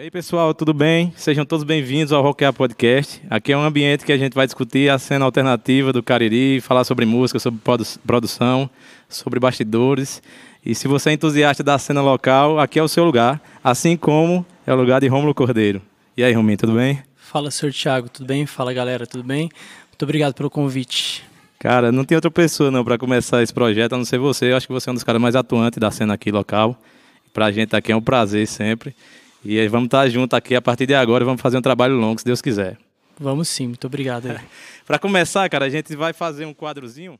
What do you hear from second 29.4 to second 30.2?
E aí vamos estar